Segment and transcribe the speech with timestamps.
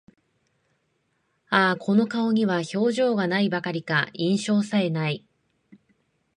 [1.49, 5.23] ああ、この顔には表情が無いばかりか、印象さえ無い